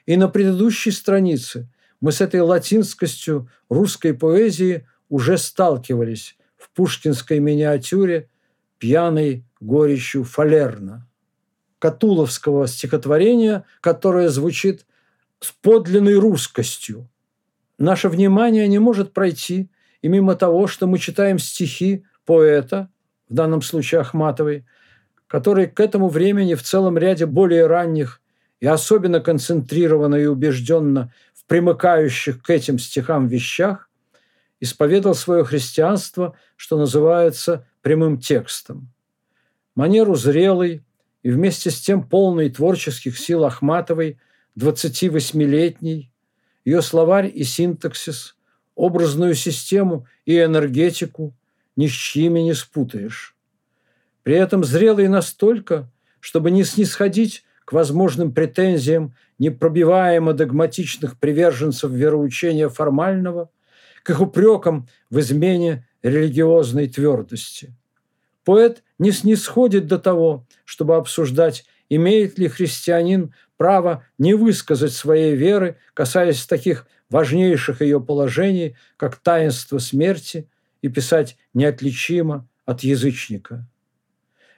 И 0.06 0.18
на 0.18 0.28
предыдущей 0.28 0.92
странице 0.92 1.70
мы 2.01 2.12
с 2.12 2.22
этой 2.22 2.42
латинскостью 2.42 3.50
русской 3.70 4.13
поэзии 4.13 4.88
уже 5.10 5.38
сталкивались 5.38 6.38
в 6.58 6.70
пушкинской 6.72 7.39
миниатюре 7.39 8.30
«Пьяной 8.78 9.46
горечью 9.60 10.24
Фалерна» 10.24 11.08
Катуловского 11.80 12.68
стихотворения, 12.68 13.66
которое 13.82 14.30
звучит 14.30 14.86
с 15.39 15.51
подлинной 15.51 16.16
русскостью– 16.16 17.10
Наше 17.80 18.10
внимание 18.10 18.68
не 18.68 18.78
может 18.78 19.13
пройти 19.13 19.72
и 20.01 20.10
мимо 20.10 20.36
того, 20.36 20.68
что 20.68 20.86
мы 20.86 21.00
читаем 21.00 21.39
стихи 21.39 22.04
поэта, 22.25 22.89
в 23.30 23.34
данном 23.34 23.62
случае 23.62 24.01
Ахматовой, 24.01 24.66
который 25.30 25.68
к 25.68 25.80
этому 25.80 26.10
времени 26.10 26.56
в 26.56 26.64
целом 26.64 26.98
ряде 26.98 27.28
более 27.28 27.68
ранних 27.68 28.20
и 28.60 28.66
особенно 28.66 29.22
концентрированно 29.22 30.16
и 30.16 30.26
убежденно 30.26 31.14
в 31.34 31.46
примыкающих 31.46 32.42
к 32.42 32.50
этим 32.50 32.80
стихам 32.80 33.28
вещах 33.28 33.90
исповедал 34.60 35.14
свое 35.14 35.46
христианство, 35.46 36.36
что 36.58 36.78
называется 36.78 37.68
прямым 37.82 38.20
текстом. 38.20 38.92
Манеру 39.76 40.16
зрелой 40.16 40.84
и 41.22 41.30
вместе 41.30 41.70
с 41.70 41.80
тем 41.80 42.04
полной 42.04 42.50
творческих 42.50 43.18
сил 43.18 43.46
Ахматовой, 43.46 44.20
28-летней, 44.58 46.12
ее 46.66 46.82
словарь 46.82 47.32
и 47.34 47.44
синтаксис, 47.44 48.36
образную 48.76 49.36
систему 49.36 50.08
и 50.26 50.42
энергетику 50.42 51.36
ни 51.76 51.88
с 51.88 51.92
чьими 51.92 52.40
не 52.40 52.56
спутаешь. 52.56 53.36
При 54.24 54.36
этом 54.36 54.64
зрелый 54.64 55.08
настолько, 55.08 55.90
чтобы 56.20 56.52
не 56.52 56.64
снисходить 56.64 57.44
к 57.66 57.74
возможным 57.74 58.34
претензиям 58.34 59.14
непробиваемо 59.38 60.34
догматичных 60.34 61.18
приверженцев 61.20 61.92
вероучения 61.92 62.68
формального, 62.68 63.50
к 64.04 64.10
их 64.10 64.22
упрекам 64.22 64.88
в 65.10 65.20
измене 65.20 65.88
религиозной 66.02 66.88
твердости. 66.88 67.74
Поэт 68.44 68.84
не 68.98 69.12
снисходит 69.12 69.88
до 69.88 70.00
того, 70.00 70.48
чтобы 70.66 70.96
обсуждать, 70.96 71.66
имеет 71.90 72.40
ли 72.40 72.48
христианин 72.48 73.34
право 73.58 74.06
не 74.18 74.34
высказать 74.34 74.94
своей 74.94 75.36
веры, 75.36 75.78
касаясь 75.94 76.46
таких 76.46 76.88
важнейших 77.10 77.82
ее 77.82 78.00
положений, 78.00 78.76
как 78.98 79.18
таинство 79.18 79.78
смерти, 79.80 80.48
и 80.82 80.88
писать 80.88 81.38
неотличимо 81.54 82.48
от 82.66 82.82
язычника. 82.82 83.68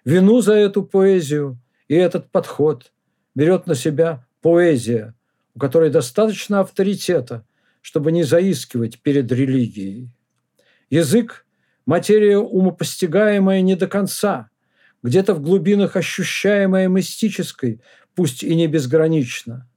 Вину 0.04 0.42
за 0.42 0.54
эту 0.54 0.84
поэзию 0.84 1.60
и 1.88 1.96
этот 1.96 2.32
подход 2.32 2.92
берет 3.36 3.68
на 3.68 3.76
себя 3.76 4.26
поэзия, 4.42 5.14
у 5.54 5.60
которой 5.60 5.90
достаточно 5.90 6.62
авторитета, 6.62 7.46
чтобы 7.82 8.12
не 8.12 8.24
заискивать 8.24 9.02
перед 9.02 9.32
религией. 9.32 10.10
Язык– 10.90 11.46
материя 11.86 12.38
умопостигаемая 12.38 13.62
не 13.62 13.76
до 13.76 13.88
конца, 13.88 14.50
где-то 15.04 15.34
в 15.34 15.42
глубинах 15.42 15.96
ощущаемая 15.96 16.88
мистической, 16.88 17.82
пусть 18.16 18.44
и 18.44 18.56
не 18.56 18.68
безгранично. 18.68 19.68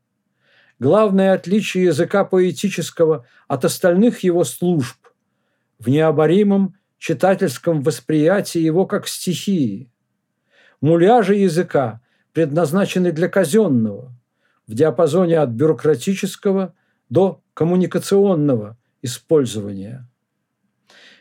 Главное 0.78 1.33
отличие 1.35 1.85
языка 1.85 2.25
поэтического 2.25 3.26
от 3.49 3.64
остальных 3.64 4.21
его 4.21 4.45
служб 4.45 4.97
в 5.78 5.88
необоримом 5.88 6.76
читательском 6.99 7.83
восприятии 7.83 8.61
его 8.61 8.87
как 8.87 9.07
стихии. 9.07 9.90
Муляжи 10.85 11.37
языка 11.37 12.03
предназначены 12.35 13.11
для 13.11 13.31
казенного, 13.31 14.14
в 14.67 14.75
диапазоне 14.75 15.38
от 15.38 15.49
бюрократического 15.49 16.75
до 17.09 17.41
коммуникационного 17.55 18.76
использования. 19.00 20.07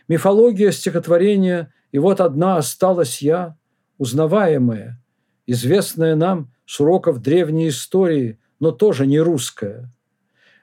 Мифология 0.09 0.69
стихотворения 0.71 1.73
«И 1.93 1.97
вот 1.97 2.19
одна 2.19 2.57
осталась 2.57 3.21
я», 3.21 3.55
узнаваемая, 3.97 5.01
известная 5.47 6.17
нам 6.17 6.51
с 6.65 6.81
уроков 6.81 7.21
древней 7.21 7.69
истории, 7.69 8.39
но 8.59 8.71
тоже 8.71 9.07
не 9.07 9.21
русская. 9.21 9.89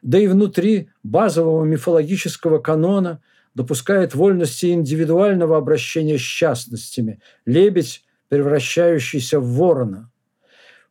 Да 0.03 0.19
и 0.19 0.27
внутри 0.27 0.91
базового 1.03 1.65
мифологического 1.65 2.59
канона 2.59 3.23
допускает 3.55 4.15
вольности 4.15 4.67
индивидуального 4.67 5.57
обращения 5.57 6.19
с 6.19 6.21
частностями, 6.21 7.23
лебедь, 7.47 8.05
превращающийся 8.31 9.39
в 9.39 9.47
ворона. 9.51 10.11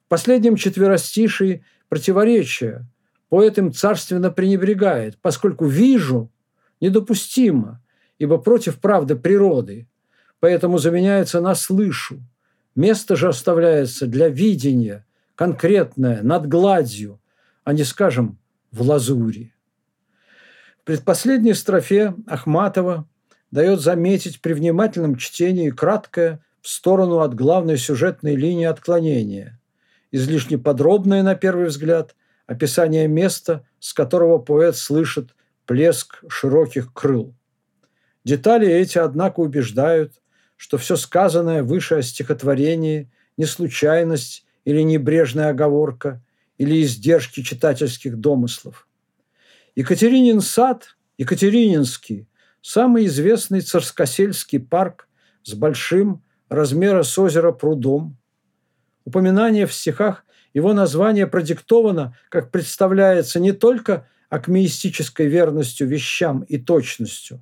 В 0.06 0.10
последнем 0.10 0.56
четверостишии 0.56 1.66
противоречие 1.90 2.86
поэт 3.30 3.58
им 3.58 3.74
царственно 3.74 4.30
пренебрегает, 4.30 5.18
поскольку 5.20 5.66
«вижу» 5.66 6.32
недопустимо, 6.80 7.84
ибо 8.20 8.38
против 8.38 8.80
правды 8.80 9.16
природы, 9.16 9.88
поэтому 10.40 10.78
заменяется 10.78 11.42
на 11.42 11.56
«слышу», 11.56 12.22
Место 12.80 13.18
же 13.18 13.28
оставляется 13.28 14.08
для 14.08 14.30
видения, 14.30 15.06
конкретное, 15.36 16.22
над 16.22 16.48
гладью, 16.48 17.20
а 17.66 17.74
не, 17.74 17.84
скажем, 17.84 18.40
в 18.72 18.82
лазури. 18.84 19.54
В 20.82 20.86
предпоследней 20.86 21.56
строфе 21.56 22.16
Ахматова 22.26 23.06
дает 23.52 23.82
заметить 23.82 24.42
при 24.42 24.54
внимательном 24.54 25.18
чтении 25.18 25.72
краткое 25.72 26.40
в 26.62 26.68
сторону 26.68 27.20
от 27.20 27.34
главной 27.36 27.78
сюжетной 27.78 28.36
линии 28.36 28.66
отклонения, 28.66 29.60
излишне 30.12 30.58
подробное, 30.58 31.24
на 31.24 31.36
первый 31.36 31.68
взгляд, 31.68 32.16
описание 32.48 33.08
места, 33.08 33.66
с 33.80 33.94
которого 33.94 34.40
поэт 34.40 34.76
слышит 34.76 35.36
плеск 35.66 36.24
широких 36.28 36.94
крыл. 36.94 37.36
Детали 38.26 38.68
эти, 38.68 38.98
однако, 38.98 39.40
убеждают, 39.40 40.14
что 40.58 40.78
все 40.78 40.96
сказанное 40.96 41.64
выше 41.64 41.96
о 41.96 42.02
стихотворении 42.02 43.12
не 43.38 43.46
случайность 43.46 44.46
или 44.66 44.82
небрежная 44.82 45.50
оговорка 45.50 46.22
или 46.58 46.82
издержки 46.82 47.42
читательских 47.42 48.18
домыслов. 48.18 48.88
Екатеринин 49.76 50.42
сад, 50.42 50.98
Екатерининский, 51.18 52.28
самый 52.62 53.06
известный 53.06 53.62
царскосельский 53.62 54.60
парк 54.60 55.08
с 55.44 55.54
большим 55.54 56.24
размера 56.50 57.04
с 57.04 57.18
озера 57.18 57.52
прудом. 57.52 58.18
Упоминание 59.06 59.66
в 59.66 59.74
стихах 59.74 60.26
его 60.54 60.74
название 60.74 61.28
продиктовано, 61.28 62.18
как 62.30 62.52
представляется, 62.52 63.40
не 63.40 63.52
только 63.52 64.08
акмеистической 64.30 65.28
верностью 65.28 65.88
вещам 65.88 66.42
и 66.42 66.58
точностью, 66.58 67.42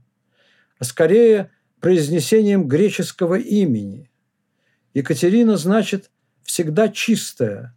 а 0.80 0.84
скорее 0.84 1.52
произнесением 1.80 2.68
греческого 2.68 3.36
имени. 3.36 4.10
Екатерина 4.94 5.58
значит 5.58 6.10
«всегда 6.44 6.90
чистая», 6.90 7.76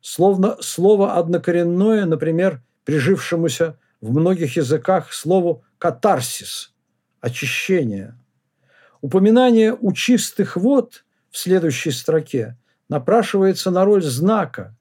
словно 0.00 0.56
слово 0.60 1.16
однокоренное, 1.16 2.06
например, 2.06 2.62
прижившемуся 2.84 3.78
в 4.00 4.12
многих 4.12 4.56
языках 4.56 5.12
слову 5.12 5.64
«катарсис»– 5.78 6.74
очищение. 7.20 8.18
Упоминание 9.00 9.76
«у 9.78 9.92
чистых 9.92 10.56
вод» 10.56 11.04
в 11.30 11.38
следующей 11.38 11.90
строке 11.90 12.56
напрашивается 12.88 13.70
на 13.70 13.84
роль 13.84 14.02
знака, 14.02 14.76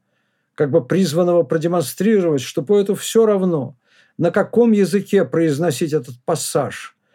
как 0.56 0.72
бы 0.72 0.84
призванного 0.84 1.44
продемонстрировать, 1.44 2.42
что 2.42 2.62
поэту 2.64 2.96
все 2.96 3.26
равно, 3.26 3.78
на 4.18 4.32
каком 4.32 4.72
языке 4.72 5.26
произносить 5.26 5.94
этот 5.94 6.16
пассаж– 6.26 6.96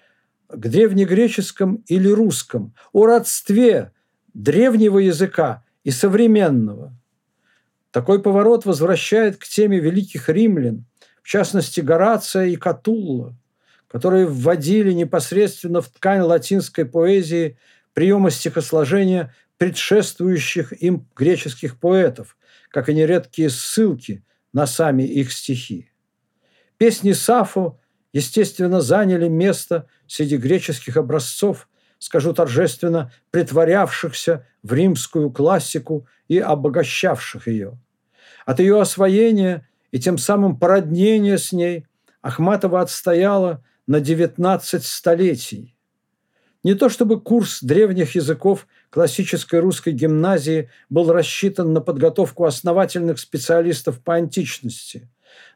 к 0.48 0.68
древнегреческом 0.68 1.82
или 1.86 2.08
русском, 2.08 2.74
о 2.92 3.06
родстве 3.06 3.92
древнего 4.32 4.98
языка 4.98 5.64
и 5.84 5.90
современного. 5.90 6.92
Такой 7.90 8.20
поворот 8.20 8.64
возвращает 8.64 9.36
к 9.36 9.44
теме 9.44 9.78
великих 9.78 10.28
римлян, 10.28 10.84
в 11.22 11.28
частности 11.28 11.80
Горация 11.80 12.46
и 12.46 12.56
Катулла, 12.56 13.36
которые 13.94 14.26
вводили 14.26 14.90
непосредственно 14.90 15.80
в 15.80 15.88
ткань 15.88 16.22
латинской 16.22 16.84
поэзии 16.84 17.58
приемы 17.92 18.32
стихосложения 18.32 19.32
предшествующих 19.56 20.72
им 20.82 21.06
греческих 21.14 21.78
поэтов, 21.78 22.36
как 22.70 22.88
и 22.88 22.94
нередкие 22.94 23.50
ссылки 23.50 24.24
на 24.52 24.66
сами 24.66 25.04
их 25.04 25.32
стихи. 25.32 25.92
Песни 26.76 27.12
Сафо, 27.12 27.78
естественно, 28.12 28.80
заняли 28.80 29.28
место 29.28 29.86
среди 30.08 30.38
греческих 30.38 30.96
образцов, 30.96 31.68
скажу 32.00 32.32
торжественно, 32.32 33.12
притворявшихся 33.30 34.44
в 34.64 34.72
римскую 34.72 35.30
классику 35.30 36.08
и 36.26 36.40
обогащавших 36.40 37.46
ее. 37.46 37.78
От 38.44 38.58
ее 38.58 38.80
освоения 38.80 39.68
и 39.92 40.00
тем 40.00 40.18
самым 40.18 40.58
породнения 40.58 41.38
с 41.38 41.52
ней 41.52 41.86
Ахматова 42.22 42.80
отстояла 42.80 43.62
на 43.86 44.00
19 44.00 44.84
столетий. 44.84 45.76
Не 46.62 46.74
то 46.74 46.88
чтобы 46.88 47.20
курс 47.20 47.62
древних 47.62 48.14
языков 48.14 48.66
классической 48.88 49.60
русской 49.60 49.92
гимназии 49.92 50.70
был 50.88 51.12
рассчитан 51.12 51.74
на 51.74 51.82
подготовку 51.82 52.46
основательных 52.46 53.18
специалистов 53.18 54.00
по 54.00 54.14
античности, 54.14 55.10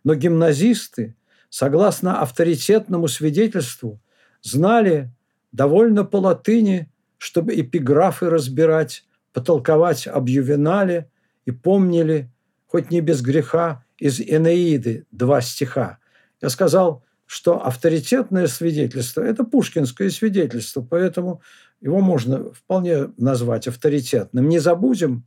но 0.05 0.15
гимназисты, 0.15 1.17
согласно 1.49 2.21
авторитетному 2.21 3.09
свидетельству, 3.09 4.01
знали 4.43 5.11
довольно 5.51 6.05
по 6.05 6.17
латыни, 6.17 6.93
чтобы 7.17 7.59
эпиграфы 7.59 8.29
разбирать, 8.29 9.05
потолковать 9.33 10.07
об 10.07 10.29
Ювенале 10.29 11.11
и 11.47 11.53
помнили, 11.53 12.31
хоть 12.67 12.91
не 12.91 13.01
без 13.01 13.23
греха, 13.23 13.83
из 13.97 14.21
Энеиды 14.21 15.07
два 15.11 15.41
стиха. 15.41 15.99
Я 16.41 16.51
сказал, 16.51 17.03
что 17.29 17.63
авторитетное 17.63 18.47
свидетельство– 18.47 19.21
это 19.23 19.45
пушкинское 19.45 20.09
свидетельство, 20.09 20.81
поэтому 20.81 21.43
его 21.83 22.01
можно 22.01 22.55
вполне 22.55 23.11
назвать 23.19 23.69
авторитетным. 23.69 24.49
Не 24.49 24.61
забудем, 24.61 25.27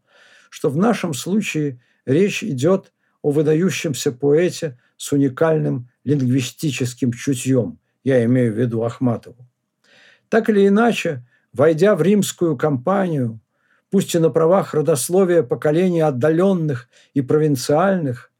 что 0.49 0.71
в 0.71 0.77
нашем 0.77 1.13
случае 1.13 1.79
речь 2.07 2.43
идет 2.43 2.91
о 3.21 3.29
выдающемся 3.29 4.11
поэте 4.11 4.79
с 4.97 5.11
уникальным 5.11 5.89
лингвистическим 6.03 7.13
чутьем. 7.13 7.77
Я 8.03 8.25
имею 8.25 8.51
в 8.51 8.57
виду 8.57 8.83
Ахматову. 8.83 9.47
Так 10.27 10.49
или 10.49 10.67
иначе, 10.67 11.23
войдя 11.53 11.95
в 11.95 12.01
римскую 12.01 12.57
кампанию, 12.57 13.39
пусть 13.91 14.15
и 14.15 14.17
на 14.17 14.31
правах 14.31 14.73
родословия 14.73 15.43
поколений 15.43 16.01
отдаленных 16.01 16.89
и 17.13 17.21
провинциальных, 17.21 18.31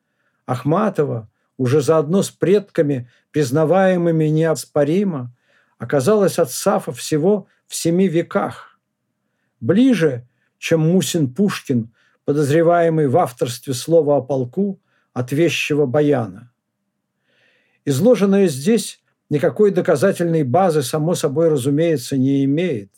Ахматова, 0.47 1.29
уже 1.61 1.81
заодно 1.81 2.23
с 2.23 2.31
предками, 2.31 3.07
признаваемыми 3.29 4.25
неоспоримо, 4.25 5.31
оказалась 5.77 6.39
от 6.39 6.49
Сафа 6.49 6.91
всего 6.91 7.45
в 7.67 7.75
семи 7.75 8.07
веках. 8.07 8.79
Ближе, 9.59 10.27
чем 10.57 10.79
Мусин 10.79 11.31
Пушкин, 11.31 11.93
подозреваемый 12.25 13.07
в 13.07 13.15
авторстве 13.15 13.75
слова 13.75 14.17
о 14.17 14.21
полку 14.21 14.81
от 15.13 15.31
вещего 15.31 15.85
баяна. 15.85 16.51
Изложенное 17.85 18.47
здесь 18.47 18.99
никакой 19.29 19.69
доказательной 19.69 20.43
базы, 20.43 20.81
само 20.81 21.13
собой 21.13 21.49
разумеется, 21.49 22.17
не 22.17 22.43
имеет. 22.45 22.89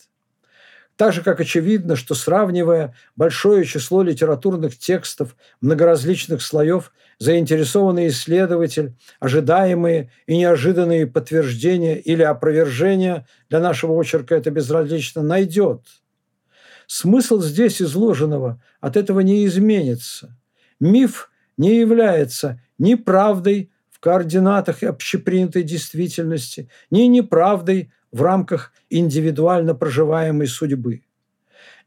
Так 1.04 1.12
же, 1.12 1.22
как 1.22 1.42
очевидно, 1.42 1.98
что 1.98 2.16
сравнивая 2.16 2.96
большое 3.18 3.66
число 3.66 4.04
литературных 4.04 4.80
текстов 4.80 5.36
многоразличных 5.60 6.42
слоев, 6.42 6.94
заинтересованный 7.20 8.08
исследователь 8.08 8.96
ожидаемые 9.20 10.12
и 10.28 10.38
неожиданные 10.38 11.06
подтверждения 11.06 12.00
или 12.00 12.24
опровержения 12.24 13.28
для 13.50 13.60
нашего 13.60 14.00
очерка 14.00 14.36
это 14.36 14.50
безразлично 14.50 15.22
найдет. 15.22 15.82
Смысл 16.88 17.42
здесь 17.42 17.82
изложенного 17.82 18.64
от 18.80 18.96
этого 18.96 19.20
не 19.20 19.46
изменится. 19.46 20.38
Миф 20.80 21.30
не 21.58 21.80
является 21.80 22.62
ни 22.78 22.96
правдой, 22.96 23.74
координатах 24.04 24.84
общепринятой 24.84 25.64
действительности, 25.64 26.70
ни 26.92 27.04
неправдой 27.04 27.94
в 28.14 28.22
рамках 28.22 28.72
индивидуально 28.90 29.76
проживаемой 29.76 30.48
судьбы. 30.48 31.02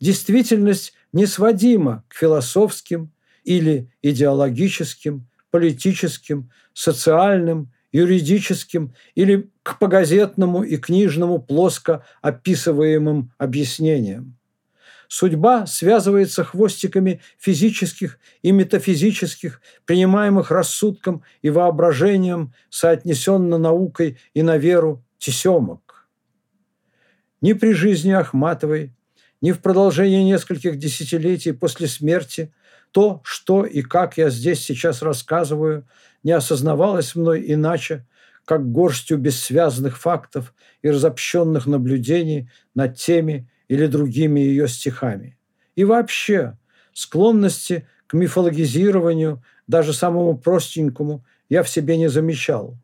Действительность 0.00 0.92
не 1.12 1.24
сводима 1.24 2.04
к 2.08 2.14
философским 2.14 3.12
или 3.44 3.88
идеологическим, 4.02 5.26
политическим, 5.50 6.50
социальным, 6.74 7.72
юридическим 7.92 8.92
или 9.14 9.48
к 9.62 9.78
погазетному 9.78 10.62
и 10.64 10.76
книжному 10.76 11.40
плоско 11.40 12.04
описываемым 12.20 13.32
объяснениям. 13.38 14.36
Судьба 15.08 15.66
связывается 15.66 16.42
хвостиками 16.42 17.20
физических 17.38 18.18
и 18.42 18.50
метафизических, 18.50 19.60
принимаемых 19.84 20.50
рассудком 20.50 21.22
и 21.42 21.50
воображением, 21.50 22.52
соотнесенно 22.70 23.56
наукой 23.56 24.18
и 24.34 24.42
на 24.42 24.58
веру 24.58 25.04
тесемок. 25.18 25.86
Ни 27.46 27.52
при 27.52 27.74
жизни 27.74 28.11
Ахматовой, 28.11 28.92
ни 29.40 29.52
в 29.52 29.61
продолжении 29.61 30.24
нескольких 30.24 30.78
десятилетий 30.78 31.52
после 31.52 31.87
смерти 31.87 32.52
то, 32.90 33.20
что 33.22 33.64
и 33.64 33.82
как 33.82 34.16
я 34.16 34.30
здесь 34.30 34.64
сейчас 34.64 35.00
рассказываю, 35.00 35.87
не 36.24 36.32
осознавалось 36.32 37.14
мной 37.14 37.44
иначе, 37.46 38.04
как 38.44 38.72
горстью 38.72 39.18
бессвязных 39.18 39.96
фактов 39.96 40.54
и 40.82 40.90
разобщенных 40.90 41.66
наблюдений 41.66 42.50
над 42.74 42.96
теми 42.96 43.48
или 43.68 43.87
другими 43.87 44.40
ее 44.40 44.66
стихами. 44.66 45.38
И 45.76 45.85
вообще 45.85 46.59
склонности 46.94 47.87
к 48.09 48.14
мифологизированию, 48.14 49.40
даже 49.68 49.92
самому 49.92 50.37
простенькому, 50.37 51.24
я 51.48 51.62
в 51.62 51.68
себе 51.68 51.96
не 51.96 52.09
замечал. 52.09 52.76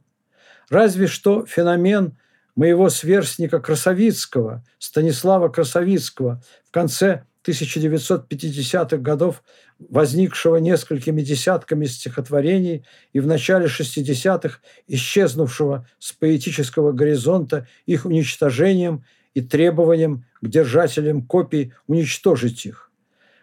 Разве 0.68 1.08
что 1.08 1.46
феномен 1.46 2.16
моего 2.54 2.90
сверстника 2.90 3.60
Красовицкого, 3.60 4.64
Станислава 4.78 5.48
Красовицкого, 5.48 6.42
в 6.64 6.70
конце 6.70 7.24
1950-х 7.44 8.96
годов, 8.98 9.42
возникшего 9.78 10.56
несколькими 10.56 11.22
десятками 11.22 11.86
стихотворений 11.86 12.84
и 13.12 13.20
в 13.20 13.26
начале 13.26 13.66
60-х 13.66 14.58
исчезнувшего 14.86 15.88
с 15.98 16.12
поэтического 16.12 16.92
горизонта 16.92 17.66
их 17.86 18.04
уничтожением 18.04 19.04
и 19.34 19.40
требованием 19.40 20.24
к 20.40 20.46
держателям 20.46 21.22
копий 21.22 21.72
уничтожить 21.86 22.66
их. 22.66 22.90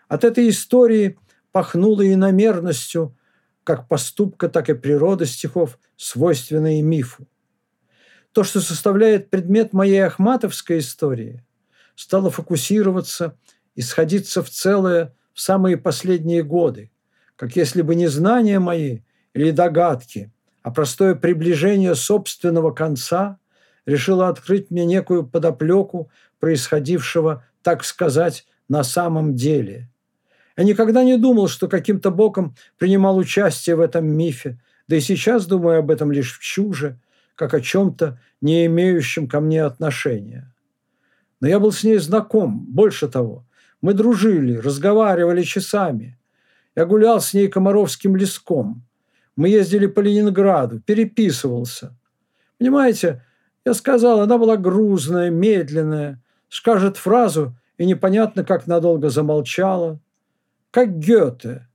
От 0.08 0.24
этой 0.24 0.50
истории 0.50 1.18
пахнуло 1.52 2.08
иномерностью 2.08 3.16
как 3.64 3.88
поступка, 3.88 4.50
так 4.50 4.70
и 4.70 4.74
природы 4.74 5.26
стихов, 5.26 5.78
свойственной 5.98 6.82
мифу. 6.82 7.28
То, 8.34 8.44
что 8.44 8.62
составляет 8.62 9.30
предмет 9.30 9.74
моей 9.74 10.00
ахматовской 10.00 10.80
истории, 10.80 11.44
стало 11.96 12.30
фокусироваться 12.30 13.38
и 13.76 13.82
сходиться 13.82 14.44
в 14.44 14.50
целое 14.50 15.16
в 15.34 15.42
самые 15.42 15.78
последние 15.78 16.44
годы, 16.44 16.92
как 17.36 17.56
если 17.56 17.82
бы 17.82 17.96
не 17.96 18.08
знания 18.08 18.60
мои 18.60 19.00
или 19.34 19.52
догадки, 19.52 20.32
а 20.64 20.72
простое 20.72 21.16
приближение 21.16 21.96
собственного 21.96 22.72
конца 22.72 23.40
решила 23.86 24.28
открыть 24.28 24.70
мне 24.70 24.86
некую 24.86 25.26
подоплеку 25.26 26.12
происходившего 26.40 27.44
так 27.62 27.84
сказать, 27.84 28.46
на 28.68 28.84
самом 28.84 29.36
деле. 29.36 29.90
Я 30.58 30.64
никогда 30.64 31.04
не 31.04 31.18
думал, 31.18 31.48
что 31.48 31.68
каким-то 31.68 32.12
боком 32.12 32.56
принимал 32.78 33.18
участие 33.18 33.76
в 33.76 33.82
этом 33.82 34.06
мифе, 34.08 34.60
да 34.88 34.96
и 34.96 35.02
сейчас 35.02 35.46
думаю 35.46 35.80
об 35.80 35.92
этом 35.92 36.12
лишь 36.12 36.38
в 36.38 36.42
чуже, 36.42 37.00
как 37.40 37.54
о 37.54 37.62
чем-то, 37.62 38.20
не 38.42 38.66
имеющем 38.66 39.30
ко 39.30 39.40
мне 39.40 39.64
отношения. 39.64 40.54
Но 41.40 41.48
я 41.48 41.58
был 41.62 41.72
с 41.72 41.86
ней 41.86 41.98
знаком, 41.98 42.66
больше 42.68 43.08
того. 43.08 43.46
Мы 43.82 43.94
дружили, 43.94 44.58
разговаривали 44.58 45.44
часами. 45.44 46.20
Я 46.76 46.86
гулял 46.86 47.22
с 47.22 47.34
ней 47.34 47.48
комаровским 47.48 48.18
леском. 48.18 48.86
Мы 49.38 49.48
ездили 49.48 49.88
по 49.88 50.02
Ленинграду, 50.02 50.82
переписывался. 50.82 51.98
Понимаете, 52.58 53.26
я 53.64 53.74
сказал, 53.74 54.20
она 54.20 54.38
была 54.38 54.58
грузная, 54.58 55.30
медленная, 55.30 56.22
скажет 56.50 56.98
фразу 56.98 57.56
и 57.78 57.86
непонятно, 57.86 58.44
как 58.44 58.68
надолго 58.68 59.10
замолчала. 59.10 60.02
Как 60.72 61.00
Гёте, 61.00 61.70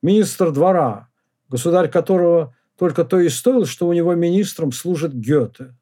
министр 0.00 0.52
двора, 0.52 1.10
государь 1.50 1.90
которого 1.90 2.56
только 2.76 3.04
то 3.04 3.20
и 3.20 3.28
стоил, 3.28 3.66
что 3.66 3.86
у 3.86 3.92
него 3.92 4.14
министром 4.14 4.72
служит 4.72 5.14
Гёте. 5.14 5.74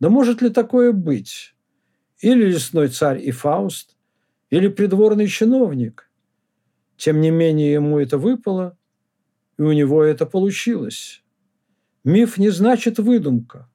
Да 0.00 0.08
может 0.08 0.42
ли 0.42 0.50
такое 0.50 0.92
быть? 0.92 1.54
Или 2.20 2.46
лесной 2.46 2.88
царь 2.88 3.20
и 3.22 3.30
Фауст, 3.30 3.96
или 4.50 4.68
придворный 4.68 5.28
чиновник. 5.28 6.10
Тем 6.96 7.20
не 7.20 7.30
менее, 7.30 7.72
ему 7.72 7.98
это 7.98 8.18
выпало, 8.18 8.76
и 9.58 9.62
у 9.62 9.72
него 9.72 10.02
это 10.02 10.26
получилось. 10.26 11.22
Миф 12.04 12.38
не 12.38 12.50
значит 12.50 12.98
выдумка. 12.98 13.68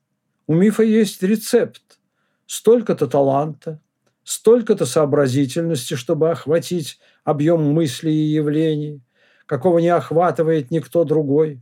У 0.48 0.54
мифа 0.54 0.84
есть 0.84 1.22
рецепт. 1.24 2.00
Столько-то 2.46 3.08
таланта, 3.08 3.82
столько-то 4.24 4.86
сообразительности, 4.86 5.96
чтобы 5.96 6.32
охватить 6.32 7.00
объем 7.24 7.62
мыслей 7.74 8.14
и 8.14 8.34
явлений, 8.34 9.02
какого 9.46 9.80
не 9.80 9.90
охватывает 9.90 10.72
никто 10.72 11.04
другой, 11.04 11.62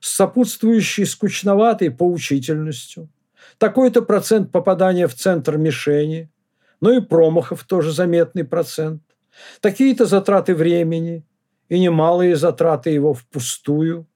с 0.00 0.16
сопутствующей 0.16 1.06
скучноватой 1.06 1.90
поучительностью, 1.90 3.08
такой-то 3.58 4.02
процент 4.02 4.50
попадания 4.50 5.06
в 5.06 5.14
центр 5.14 5.56
мишени, 5.58 6.30
но 6.80 6.92
и 6.92 7.00
промахов 7.00 7.64
тоже 7.64 7.92
заметный 7.92 8.44
процент, 8.44 9.02
такие-то 9.60 10.06
затраты 10.06 10.54
времени 10.54 11.24
и 11.68 11.78
немалые 11.78 12.36
затраты 12.36 12.90
его 12.90 13.14
впустую. 13.14 14.06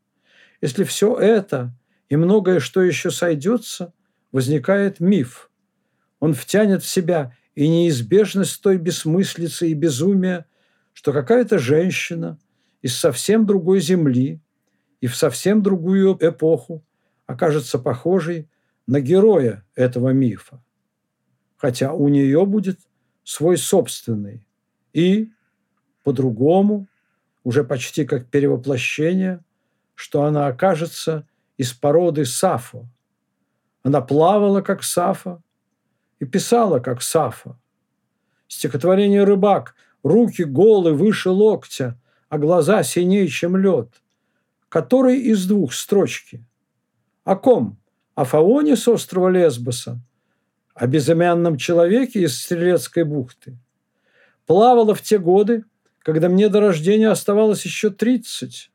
Если 0.61 0.85
все 0.85 1.17
это 1.17 1.75
и 2.09 2.17
многое, 2.17 2.61
что 2.61 2.83
еще 2.83 3.11
сойдется, 3.11 3.93
возникает 4.33 4.99
миф. 4.99 5.51
Он 6.21 6.33
втянет 6.33 6.83
в 6.83 6.89
себя 6.89 7.37
и 7.55 7.69
неизбежность 7.69 8.61
той 8.63 8.79
бессмыслицы 8.79 9.69
и 9.69 9.75
безумия, 9.75 10.47
что 10.93 11.13
какая-то 11.13 11.59
женщина 11.59 12.39
из 12.83 12.97
совсем 12.97 13.47
другой 13.47 13.81
земли 13.81 14.41
и 15.05 15.07
в 15.07 15.15
совсем 15.17 15.63
другую 15.63 16.17
эпоху 16.19 16.83
окажется 17.27 17.79
похожей 17.79 18.49
на 18.87 19.03
героя 19.03 19.63
этого 19.75 20.15
мифа. 20.15 20.65
Хотя 21.59 21.93
у 21.93 22.09
нее 22.09 22.47
будет 22.47 22.79
свой 23.23 23.59
собственный 23.59 24.49
и, 24.95 25.31
по-другому, 26.05 26.89
уже 27.43 27.65
почти 27.65 28.07
как 28.07 28.31
перевоплощение, 28.31 29.45
что 29.95 30.23
она 30.23 30.47
окажется 30.47 31.29
из 31.59 31.75
породы 31.75 32.25
Сафо. 32.25 32.89
Она 33.83 34.01
плавала, 34.01 34.63
как 34.63 34.83
Сафа, 34.83 35.43
и 36.19 36.25
писала, 36.25 36.79
как 36.79 37.03
Сафа. 37.03 37.59
Стихотворение 38.49 39.25
«Рыбак» 39.25 39.75
руки 40.03 40.45
голы 40.45 40.95
выше 40.95 41.29
локтя, 41.29 42.01
а 42.31 42.39
глаза 42.39 42.83
синее, 42.83 43.29
чем 43.29 43.59
лед. 43.59 44.01
Который 44.75 45.21
из 45.21 45.47
двух 45.47 45.73
строчки? 45.73 46.45
О 47.23 47.37
ком? 47.37 47.79
О 48.17 48.25
Фаоне 48.25 48.75
с 48.75 48.89
острова 48.89 49.29
Лесбоса? 49.29 50.01
О 50.75 50.89
безымянном 50.89 51.59
человеке 51.59 52.23
из 52.23 52.43
Стрелецкой 52.43 53.05
бухты? 53.05 53.57
Плавала 54.47 54.97
в 54.97 55.01
те 55.01 55.19
годы, 55.19 55.63
когда 56.01 56.29
мне 56.29 56.49
до 56.49 56.59
рождения 56.59 57.09
оставалось 57.09 57.65
еще 57.65 57.91
тридцать. 57.91 58.73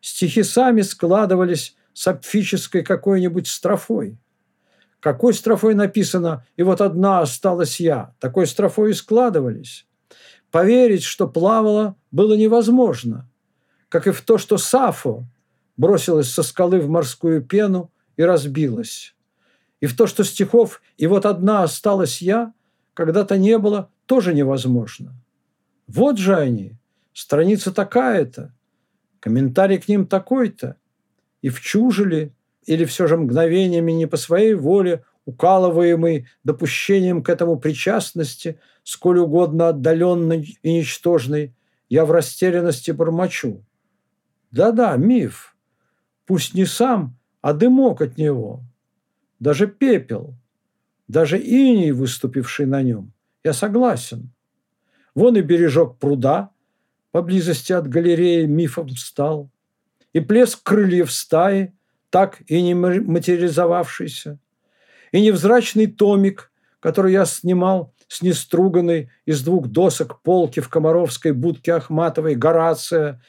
Стихи 0.00 0.42
сами 0.42 0.82
складывались 0.82 1.76
сапфической 1.92 2.82
какой-нибудь 2.82 3.46
строфой– 3.46 4.18
какой 4.98 5.32
строфой 5.32 5.74
написано 5.74 6.44
«И 6.56 6.64
вот 6.64 6.80
одна 6.80 7.20
осталась 7.20 7.78
я». 7.78 8.16
Такой 8.18 8.48
строфой 8.48 8.90
и 8.90 8.94
складывались. 8.94 9.86
Поверить, 10.50 11.04
что 11.04 11.28
плавала, 11.28 11.94
было 12.10 12.34
невозможно. 12.34 13.30
Как 13.88 14.08
и 14.08 14.10
в 14.10 14.22
то, 14.22 14.38
что 14.38 14.58
Сафо 14.58 15.24
бросилась 15.76 16.30
со 16.30 16.42
скалы 16.42 16.80
в 16.80 16.88
морскую 16.88 17.42
пену 17.42 17.90
и 18.16 18.22
разбилась. 18.22 19.14
И 19.80 19.86
в 19.86 19.96
то, 19.96 20.06
что 20.06 20.24
стихов 20.24 20.80
«И 20.96 21.06
вот 21.06 21.26
одна 21.26 21.62
осталась 21.62 22.22
я» 22.22 22.52
когда-то 22.94 23.36
не 23.36 23.58
было, 23.58 23.90
тоже 24.06 24.32
невозможно. 24.32 25.14
Вот 25.86 26.18
же 26.18 26.34
они, 26.34 26.78
страница 27.12 27.72
такая-то, 27.72 28.54
комментарий 29.20 29.78
к 29.78 29.88
ним 29.88 30.06
такой-то. 30.06 30.76
И 31.42 31.50
в 31.50 31.60
чужели 31.60 32.32
или 32.64 32.84
все 32.84 33.06
же 33.06 33.16
мгновениями 33.16 33.92
не 33.92 34.06
по 34.06 34.16
своей 34.16 34.54
воле, 34.54 35.04
укалываемый 35.24 36.26
допущением 36.44 37.22
к 37.22 37.28
этому 37.28 37.58
причастности, 37.58 38.60
сколь 38.82 39.18
угодно 39.18 39.68
отдаленной 39.68 40.58
и 40.62 40.72
ничтожной, 40.72 41.54
я 41.88 42.04
в 42.04 42.12
растерянности 42.12 42.92
бормочу. 42.92 43.64
Да-да, 44.50 44.96
миф. 44.96 45.55
Пусть 46.26 46.54
не 46.54 46.66
сам, 46.66 47.16
а 47.40 47.52
дымок 47.52 48.02
от 48.02 48.18
него. 48.18 48.64
Даже 49.38 49.66
пепел, 49.66 50.34
даже 51.08 51.38
иней, 51.38 51.92
выступивший 51.92 52.66
на 52.66 52.82
нем. 52.82 53.12
Я 53.44 53.52
согласен. 53.52 54.32
Вон 55.14 55.36
и 55.36 55.40
бережок 55.40 55.98
пруда, 55.98 56.50
поблизости 57.12 57.72
от 57.72 57.88
галереи 57.88 58.44
мифом 58.46 58.90
стал, 58.90 59.50
и 60.12 60.20
плеск 60.20 60.62
крыльев 60.62 61.12
стаи, 61.12 61.72
так 62.10 62.42
и 62.46 62.60
не 62.60 62.74
материализовавшийся, 62.74 64.38
и 65.12 65.20
невзрачный 65.20 65.86
томик, 65.86 66.50
который 66.80 67.12
я 67.12 67.24
снимал 67.24 67.94
с 68.08 68.22
неструганной 68.22 69.10
из 69.24 69.42
двух 69.42 69.68
досок 69.68 70.22
полки 70.22 70.60
в 70.60 70.68
комаровской 70.68 71.32
будке 71.32 71.74
Ахматовой 71.74 72.34
Горация, 72.34 73.22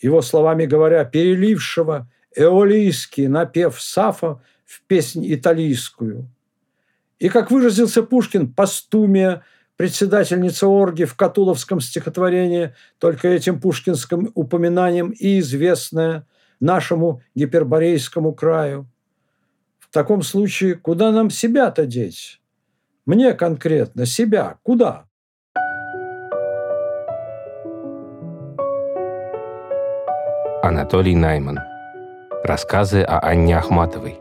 его 0.00 0.22
словами 0.22 0.66
говоря, 0.66 1.04
перелившего 1.04 2.10
эолийский 2.38 3.26
напев 3.26 3.80
Сафа 3.80 4.40
в 4.64 4.82
песнь 4.86 5.24
италийскую. 5.32 6.28
И, 7.18 7.28
как 7.28 7.50
выразился 7.50 8.02
Пушкин, 8.02 8.52
постумия, 8.52 9.42
председательница 9.76 10.68
орги 10.68 11.04
в 11.04 11.14
Катуловском 11.16 11.80
стихотворении, 11.80 12.74
только 12.98 13.28
этим 13.28 13.60
пушкинским 13.60 14.30
упоминанием 14.34 15.10
и 15.10 15.40
известная– 15.40 16.26
нашему 16.60 17.22
гиперборейскому 17.34 18.34
краю. 18.34 18.86
В 19.78 19.92
таком 19.92 20.22
случае, 20.22 20.74
куда 20.74 21.12
нам 21.12 21.30
себя-то 21.30 21.86
деть? 21.86 22.40
Мне 23.06 23.32
конкретно 23.32 24.06
себя 24.06 24.58
куда? 24.62 25.06
Анатолий 30.62 31.14
Найман. 31.14 31.67
Рассказы 32.44 33.02
о 33.02 33.18
Анне 33.18 33.58
Ахматовой. 33.58 34.20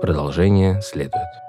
Продолжение 0.00 0.80
следует. 0.80 1.41